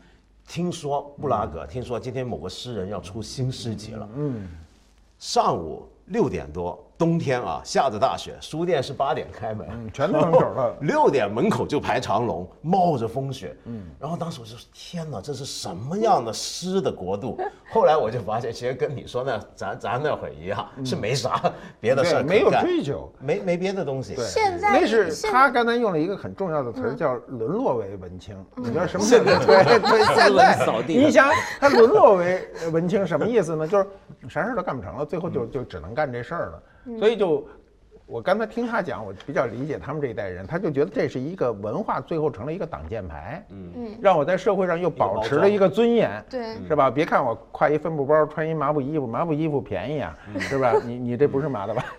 [0.46, 4.46] 听说布拉格，听说今天某个诗人要出新诗集了，嗯，
[5.18, 13.54] 上午六点多，冬天啊，下着大雪，书店是八点开门，嗯全都能找到 六点门口就排长龙，冒着风雪。
[13.64, 17.38] 嗯，然后当时我就说：天哪，这是什么样的诗的国度？
[17.70, 23.12] 后来我就发现，其实跟你说那咱咱那会儿一样，是没啥别的事儿，没有追求。
[23.20, 24.14] 没没别的东西。
[24.14, 28.34] 对，现在那是他刚才用了一个很重要的词儿，叫沦落为文青。
[28.56, 30.04] 你知道什么叫对 对？
[30.06, 31.30] 现斯在文扫地你想
[31.60, 33.68] 他沦落为文青什么意思呢？
[33.68, 33.86] 就是
[34.30, 36.62] 啥事儿都干不成了，最后就就只能干这事儿了。
[36.98, 37.46] 所以就
[38.06, 43.44] 我刚才听他讲，我比较理解他们这一代人，他就觉得这是一个文化，最后成了一个挡箭牌。
[43.50, 46.24] 嗯，让我在社会上又保持了一个尊严。
[46.30, 46.88] 对是吧？
[46.88, 50.72] 别看我挎一帆布包，穿一麻布衣服，麻布衣服便宜啊，是吧？
[50.84, 51.84] 你你这不是麻的吧？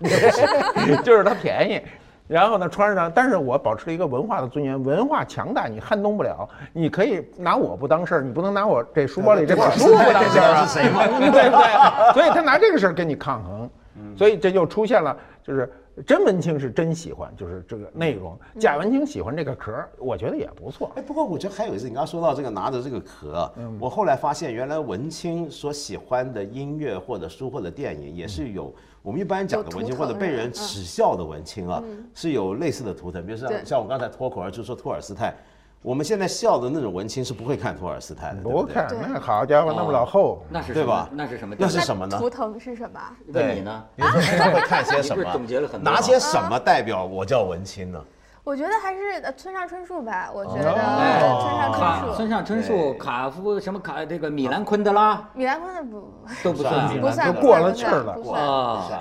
[1.04, 1.80] 就是它便宜。
[2.26, 6.46] 然后呢，穿上，但是我保持了一个文化的尊严，文化强大，你撼动不了。
[6.74, 12.12] 你可以拿我不当事儿，你不能拿我这书包里这本书不当事儿啊，谁吗 对不对？
[12.12, 13.70] 所以他拿这个事儿跟你抗衡，
[14.16, 15.72] 所以这就出现了，就是
[16.06, 20.92] 真文青是真喜欢，就是这个内容；假文青喜欢这个壳，我觉得也不错。
[20.94, 31.82] 哎，不过我觉得还有一次，你刚刚说到这个拿着这个壳，我后来发现，原来文青所喜欢的音乐或者书或者电影，也是有我们一般讲的文青或者被人嗯耻笑的文青啊，
[32.14, 35.34] 是有类似的图腾，比如像像我刚才脱口而出说托尔斯泰，
[35.80, 41.54] 我们现在笑的那种文青是不会看托尔斯泰的，不看那好家伙，那么老厚，那是对吧那是什么？
[41.58, 43.00] 那是什么呢图腾是什么？
[43.32, 43.84] 对你呢？
[43.94, 45.22] 比如说他会看些什么？
[45.22, 48.04] 你不是总结了很多拿些什么代表我叫文青呢？
[48.48, 56.10] 我觉得还是呃村上春树吧，我觉哦得哎村上春树，村上春树、卡夫什么卡这个米兰昆德拉米兰昆德不
[56.42, 58.40] 都不算不算，不都过算不算了气儿了不算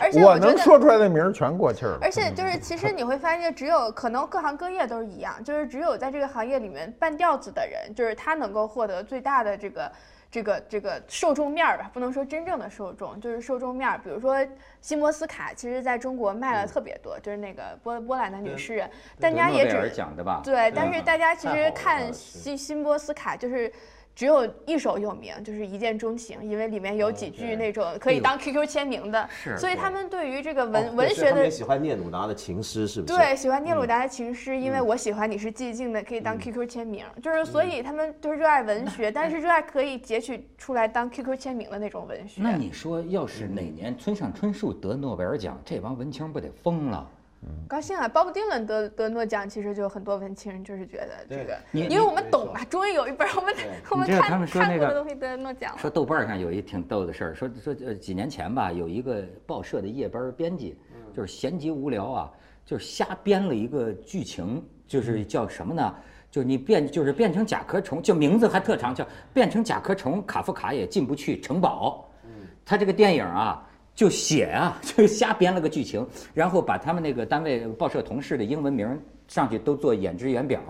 [0.02, 2.00] 而且觉得能说出来的名儿全过气儿了。
[2.02, 9.90] 而且就是，其实你会发现，只有可能各行各业都是一样，就是只有在这个行业里面半吊子的人，就是他能够获得最大的这个
[10.30, 13.98] 这个这个受众面儿吧，不能说真正的受众，就是受众面儿。
[13.98, 14.38] 比如说
[14.82, 20.42] 西摩斯卡，其实在中国卖了特别多，就是那个波波兰的女诗人，大家也只奖的吧？
[20.44, 23.72] 对，但是大家其实看西西辛波斯卡就是。
[24.18, 33.16] 只有一首有名，就是一见钟情，因为里面有几句那种可以当 QQ 签名的，是所以他们对于这个哦文、文学的他们喜欢聂鲁达的情诗，是不是？
[33.16, 42.42] 对，喜欢聂鲁达的情诗，因为我喜欢你是寂静的，可以当 QQ 签名，就是所以他们就是热爱文学， 但是热爱可以截取出来当 QQ 签名的那种文学。
[42.42, 47.08] 那你说，要是哪年村上春树得诺贝尔奖，这帮文青不得疯了？
[47.68, 48.08] 高兴啊！
[48.08, 53.54] 鲍勃迪伦得得诺奖，其实就很多文青人就是觉得这个，因为我们懂啊，终于有一本我们
[53.92, 55.78] 我们看看那个过的东西得诺奖了。
[55.78, 60.78] 说豆瓣上有一挺逗的事儿，说说呃几年前吧，有一个报社的夜班编辑，
[61.14, 62.32] 就是闲极无聊啊，
[62.66, 65.96] 就是瞎编了一个剧情，就是叫什么呢？
[66.32, 72.10] 就是你变就是变成甲壳虫，就名字还特长，叫变成甲壳虫，卡夫卡也进不去城堡。
[72.66, 73.67] 他这个电影啊，
[73.98, 78.88] 就写啊，就瞎编了个剧情，然后把他们那个单位报社同事的英文名
[79.28, 80.62] 上去都做演职员表，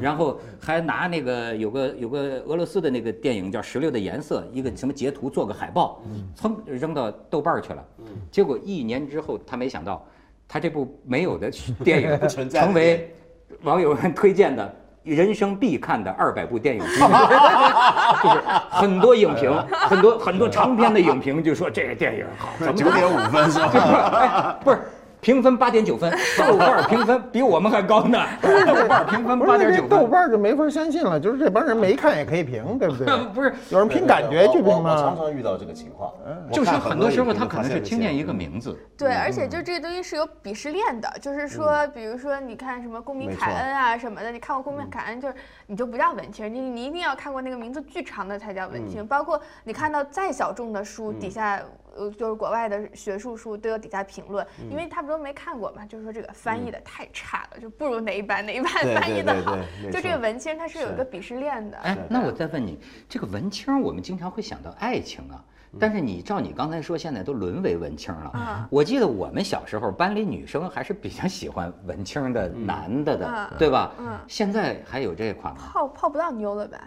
[0.00, 6.02] 然后还拿那个有个有个俄罗斯的那个电影叫《石榴的颜色》，一个什么截图做个海报，
[6.34, 7.86] 噌扔到豆瓣去了。
[8.30, 10.02] 结果一年之后，他没想到，
[10.48, 11.50] 他这部没有的
[11.84, 13.12] 电影 存在成为
[13.60, 14.74] 网友们推荐的。
[15.14, 16.98] 人生必看的二百部电影之一，
[18.22, 19.52] 就是很多影评，
[19.88, 23.70] 很多很多长篇的影评就说这个电影好，九点五分是吧？
[24.20, 24.80] 哎，不是，
[25.20, 29.88] 评分八点九分， 豆瓣评分比我们还高呢， 豆瓣评分八点九分。
[29.88, 33.06] 豆瓣就没法相信了，就是这帮人没看也可以评， 对不对？
[33.34, 34.94] 不是，有人凭感觉去评吗？
[34.94, 35.16] 我我常？
[35.16, 36.12] 常遇到这个情况，
[36.52, 45.34] 就是很多时候他可能是听见一个名字，对，而且就这个东西是有鄙视链的，就是说，比如说你看什么公民凯恩啊什么的，你看过公民凯恩，就是
[45.66, 49.06] 你就不叫文青，你你一定要看过那个名字巨长的才叫文青。
[49.06, 51.60] 包括你看到再小众的书底下，
[51.96, 59.56] 呃，就是国外的学术书都有底下评论，因为他们都没看过嘛，就是说这个翻译的太差了，就不如哪一版哪一版翻译的好
[59.90, 61.78] 就这个文青，他是有一个鄙视链的。
[61.78, 65.44] 哎，那我再问你，这个文青，我们经常会想到爱情啊，
[65.78, 68.30] 但是你照你刚才说，现在都沦为文青了。
[68.30, 74.18] 啊我记得我们小时候班里女生还是比较喜欢文青的男的的嗯，对吧嗯？
[74.28, 75.60] 现在还有这款吗？
[75.72, 76.78] 泡泡不到妞了吧？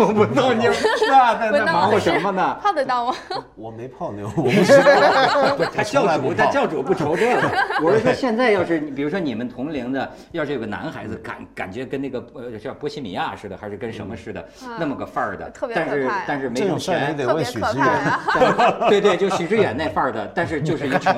[0.00, 0.66] 我不知道你
[1.08, 2.58] 那在那忙活什么呢？
[2.60, 3.14] 泡得到吗？
[3.54, 7.42] 我没泡妞， 我不是他教主，他教主不愁这个。
[7.80, 14.44] 我是说，现在要是你比如说你们同龄的，要是有个男孩子感感觉跟那个呃叫波西米亚似的，还是跟什么似的，
[14.78, 17.10] 那么个范儿的，特别但是但是没挣这种事儿你钱。
[17.10, 21.12] 特别得问许可怕对 对，就许知远那范儿的，但是就是一穷。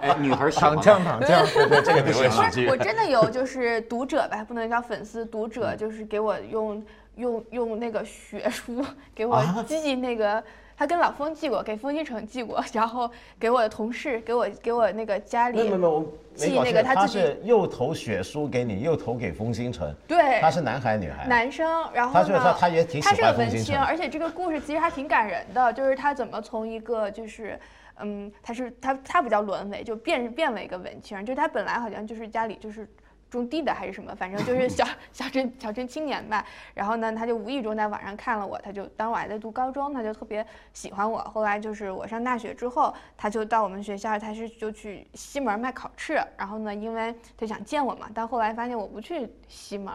[0.00, 2.78] 哎，女孩儿喜欢躺枪躺枪，对对，这个得问不是，我许知远。
[2.78, 6.82] 真的有就是读者吧，不能叫粉丝，读嗯者就是给我用
[7.20, 10.42] 用用那个血 书给我啊寄那个。
[10.76, 19.94] 他跟老封寄过，给封新城寄过，然后给我的同事，给我给我那个家里没有没有没，我没寄那个他自己是又投血书给你，又投给风星城。
[20.08, 21.26] 对他是男孩女孩？
[21.26, 27.60] 男生，然后他就是呢，他他也挺喜他是个文青，而且这个故事其实还挺感人的，就是他怎么从一个就是。
[28.02, 32.88] 嗯，他是他他不叫沦为，就变变为一个文青，就是他本来好像就是家里就是
[33.30, 36.44] 种地的还是什么，反正就是小 小镇小镇青年吧。
[36.74, 41.20] 然后呢，他就无意中在网上看了我，他就当时我还在读高中，他就特别喜欢我。
[41.20, 46.20] 后来就是我上大学之后，他就到我们学校，他是就去西门卖烤翅。
[46.36, 49.94] 然后呢，因为他想见我嘛，但后来发现我不去西门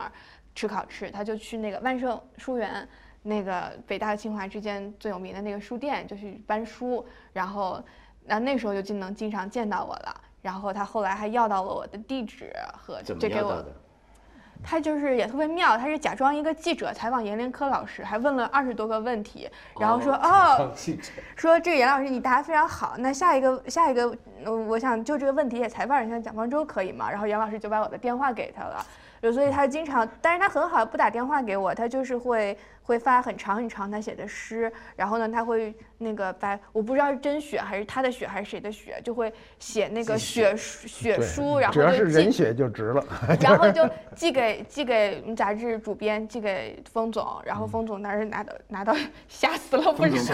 [0.55, 2.87] 吃烤翅，他就去那个万盛书园。
[3.27, 7.83] 那个北大和清华之间最有名的那个书店，就去搬书，然后，
[8.23, 10.21] 然后那时候就经能经常见到我了。
[10.45, 13.65] 然后他后来还要到了我的地址和就给我？
[14.63, 20.71] 他就是也特别妙，他是假装一个记者采访严连科老师，还问了二十多个问题，然后说哦，
[21.35, 27.09] 说这个严老师你答的非常好，那下一个下一个，呃我想就这个问题也采访一下蒋方舟可以吗？
[27.09, 28.85] 然后杨老师就把我的电话给他了，
[29.33, 32.55] 所以他经常，但是他很好，不打电话给我，他就是会
[32.85, 43.03] 会发很长很长他写的诗，然后呢他会那个把我不知道是真血还是他的血还是谁的血，就会写那个血书血书， 然后只要是人血就值了。
[43.41, 48.95] 然后就 寄给寄给我们杂志主编，寄给封总，然后封总当时拿到拿到
[49.27, 50.33] 吓死了，不冯是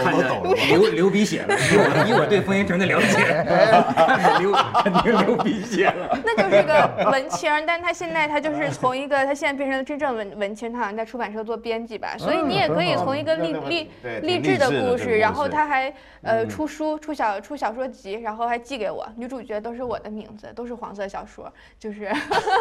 [0.68, 3.46] 流流鼻血了，以我以我对封云成的了解，
[4.40, 4.52] 流
[4.84, 6.18] 肯定流鼻血了。
[6.22, 13.90] 那就是个文青，但他现在他就是从一个他现在变成了真正文文青，他好像在出版社做编辑吧，所以你也可以从一个励嗯励
[14.22, 22.10] 励志的故事，然后他还呃出书出小出小说集，然后还寄给我，女主角都是我的名字，都是黄色小说，就是，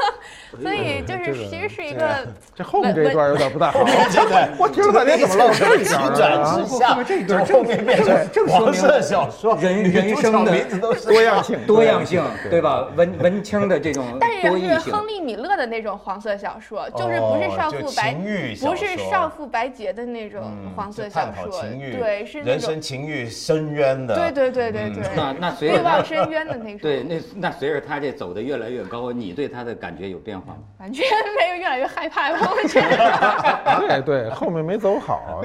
[0.62, 3.80] 所以就是其实是一个 这后面这一段有点不大好。
[4.58, 6.78] 我听了半天怎么了这急一段转啊直？
[6.78, 10.66] 下，后面这一段后面变成正黄色小说，人人生的
[11.06, 12.88] 多样性，多样性，对吧？
[12.96, 14.80] 文文青的这种但多异性。
[14.80, 18.14] 是是亨利·米勒的那种黄色小说，就是不是少妇白，
[18.62, 30.60] 不是少妇白洁的那种嗯黄色小说对，是那人生情欲深渊的，对对对对嗯对，那那随欲着他望深渊的那种，对，那那随着他这走的越来越高，你对他的感觉有变化吗？
[30.80, 31.06] 完全
[31.40, 33.80] 没有越来越害怕了，我觉得。
[33.88, 35.42] 对对，后面没走好，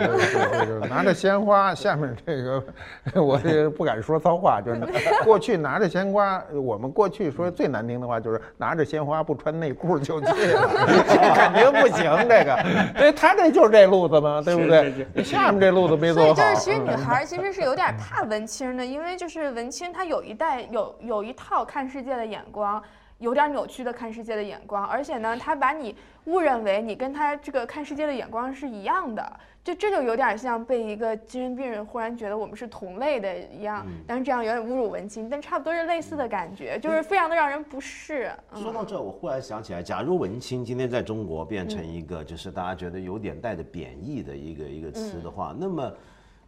[0.89, 4.81] 拿着鲜花，下面这个我这不敢说脏话，就是
[5.25, 10.69] 过去拿着鲜花，我们过去说最难听的话就是拿着鲜花不穿内裤就去了，
[11.09, 12.57] 这肯定不行，这个，
[12.99, 15.07] 对他这就是这路子嘛，对不对？
[15.15, 22.83] 你下面这路子没所以，就是，其实女孩其实是有点怕文青的，因为就是文青她有一代有有一套看世界的眼光，
[23.19, 38.31] 有点扭曲的看世界的眼光，而且呢，他把你误认为你跟他这个看世界的眼光是一样的，就这就有点像被一个精神病人忽然觉得我们是同类的一样，但是这样有点侮辱文青，但差不多是类似的感觉，就是非常的让人不适。
[38.53, 45.93] 嗯，说到这，我忽然想起来，假如文青今天在中国变成一嗯个就是大家觉得有点带着贬义的一个一个词的话，那么，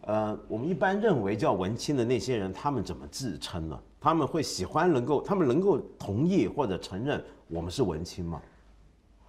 [0.03, 3.81] 呃，我们一般认为叫文青的那些人，他们怎么自称呢？
[4.01, 8.41] 他们会喜欢能够，他们能够同意或者承认我们是文青吗？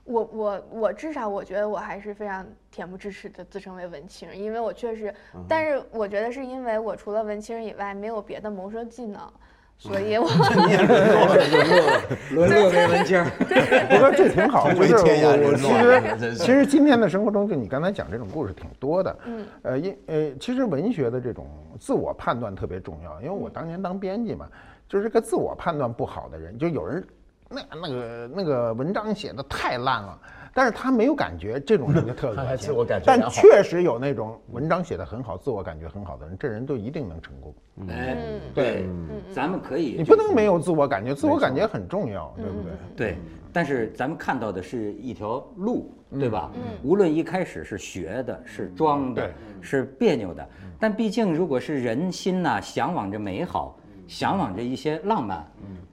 [0.03, 2.43] 我我我至少我觉得我还是非常
[2.73, 5.13] 恬不知耻的自称为文青，因为我确实，
[5.47, 9.31] 但是我觉得是因为我除了文青以外没有别的谋生技能，
[9.79, 10.27] 所以我
[10.67, 12.01] 你也沦落了，沦落了。
[12.31, 13.23] 沦落为文青。
[13.89, 14.99] 不过这挺好，就是我
[15.47, 19.17] 我其实其实今天的生活中，就你刚才讲这种故事挺多的。
[19.25, 21.47] 嗯，呃，因呃，其实文学的这种
[21.79, 24.45] 自我判断特别重要，因为我当年当编辑嘛，
[24.89, 27.01] 就是这个自我判断不好的人，就有人
[27.47, 30.19] 那那个那个文章写的太烂了。
[30.53, 32.37] 但是他没有感觉，这种人就特恶心。
[32.43, 37.53] 他还自我感觉但确实有那种文章写得很好、自我感觉很好的人，这人就一定能成功。
[37.89, 38.41] 哎，嗯。
[38.53, 38.85] 对，
[39.33, 42.71] 咱们可以，你不能没有自我感觉，自我感觉很重要，对不对？
[42.95, 43.17] 对，
[43.53, 46.51] 但是咱们看到的是一条路，对吧？
[46.55, 46.61] 嗯。
[46.83, 49.29] 无论一开始是学的，是装的，
[49.61, 50.47] 是别扭的，
[50.79, 53.77] 但毕竟如果是人心呐、向往着美好，
[54.09, 55.45] 向往着一些浪漫，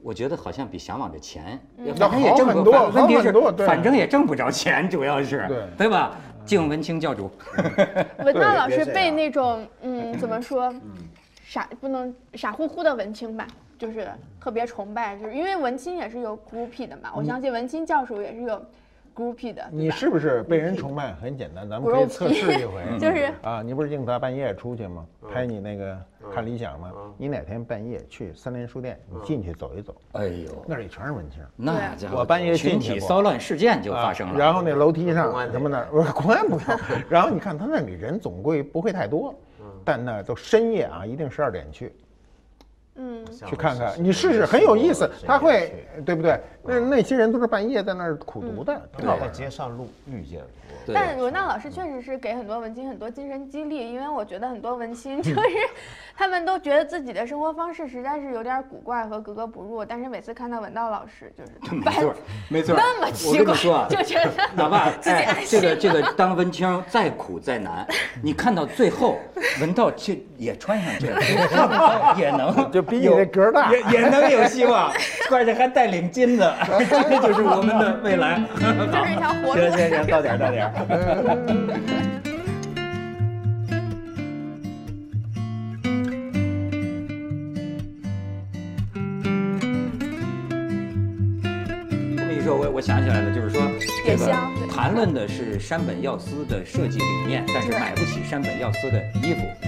[0.02, 1.60] 我觉得好像比向往着钱，
[1.98, 3.32] 反正也挣不多反问题是
[3.66, 5.44] 反正也挣不着钱，主要是。
[5.46, 5.66] 对。
[5.76, 6.16] 对吧？
[6.46, 7.30] 敬文清教主，
[8.24, 10.72] 文道老师被那种嗯怎么说，
[11.44, 13.46] 傻不能傻乎乎的文清吧，
[13.78, 14.08] 就是
[14.40, 18.64] 特别崇拜，就是因为文清也是有 groupie 的嘛，我相信文清教主也是有
[19.16, 21.14] groupie 的，你是不是被人崇拜？
[21.14, 22.82] 很简单，咱们可以测试一回。
[23.00, 25.06] 就是啊，你不是应大半夜出去吗？
[25.32, 25.98] 拍你那个
[26.32, 26.92] 看理想吗？
[27.16, 31.40] 你哪天半夜去三联书店，你进去走一走，哎呦，那里全是文青。
[31.56, 34.34] 那家伙，我半夜群进去过体骚乱事件就发生了。
[34.34, 36.78] 啊然后那楼梯上什么的，我说公安不要。
[37.08, 39.34] 然后你看他那里人总归不会太多，
[39.82, 41.92] 但那都深夜啊，一定十二点去
[42.96, 45.10] 嗯去看看，你试试很有意思。
[45.26, 46.40] 他会对不对？
[46.62, 49.28] 那那些人都是半夜在那儿苦读的，挺好在。
[49.28, 50.46] 街上路遇见过。
[50.94, 55.40] 但文道老师确实是给很多文青很多精神激励，因为我觉得很多文青 就是
[56.16, 62.14] 他们都觉得自己的生活方式实在是有点古怪和格格不入，但是每次看到文道老师就是 没错，
[62.48, 62.76] 没错。
[62.76, 63.54] 那么奇怪
[63.88, 64.90] 就觉得哪怕
[65.44, 67.84] 这个这个当文青再苦再难，
[68.22, 69.18] 你看到最后，
[69.60, 71.20] 文道去也穿上这个，
[72.16, 74.92] 也能就比你有那个儿大也也能有希望，
[75.28, 76.52] 关键还带领金子，
[77.10, 78.40] 这就是我们的未来。
[78.56, 79.60] 就是一条活路。
[79.60, 80.72] 行行行，到点儿到点儿。
[92.16, 93.60] 这么一说，我我想起来了，就是说，
[94.06, 94.32] 这个
[94.72, 99.65] 谈论的是山本耀司的设计理念，但是买不起山本耀司的衣服。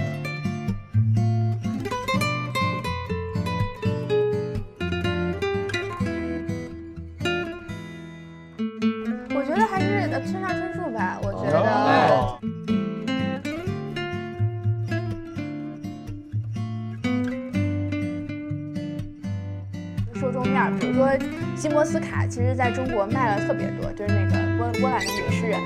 [20.28, 21.08] 受众面儿，比如说
[21.56, 25.58] 西摩斯卡，其实在中国卖了特别多，就是那个波波兰的女诗人。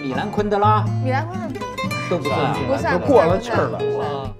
[0.00, 1.66] 米兰昆德拉米兰昆德拉
[2.08, 2.56] 都不算啊。
[2.68, 3.78] 不算都过了气儿了。
[3.98, 4.30] 哇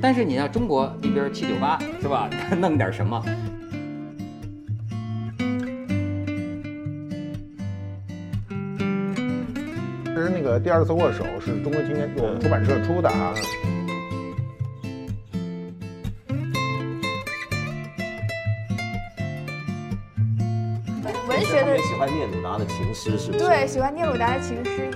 [0.00, 2.30] 但是你像中国，你比如七九八是吧？
[2.60, 3.20] 弄点什么？
[10.56, 13.34] 个第二次握手是中国青年我们出版社出的啊。
[21.04, 23.44] 文文学的喜欢聂鲁达的情诗，是不是？
[23.44, 24.90] 对，喜欢聂鲁达的情诗。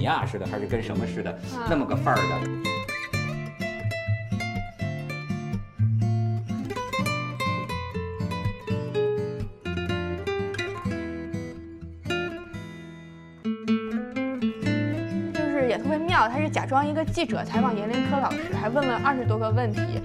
[0.00, 1.38] 米亚似的，还是跟什么似的，
[1.68, 2.40] 那么个范儿的。
[15.34, 16.26] 就是也特别妙。
[16.30, 20.00] 他是假装一个记者采访严林科老师，还问了二十多个问题。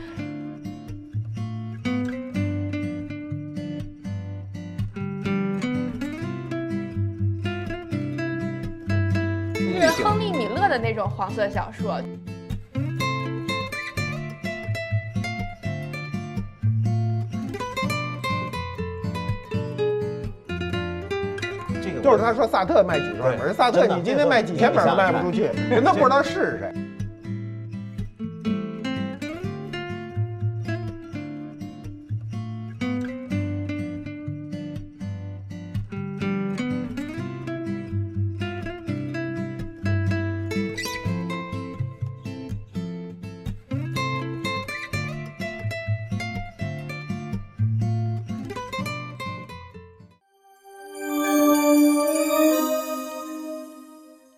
[10.76, 12.02] 的那种黄色小说，
[21.82, 26.85] 这个就是他说萨特卖几万本，萨特你今天卖几千本都卖不出去， 人都不知道是谁。